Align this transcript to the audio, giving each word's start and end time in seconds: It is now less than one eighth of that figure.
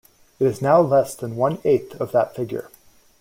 It 0.39 0.47
is 0.47 0.63
now 0.63 0.81
less 0.81 1.13
than 1.13 1.35
one 1.35 1.59
eighth 1.63 1.93
of 2.01 2.11
that 2.11 2.35
figure. 2.35 2.71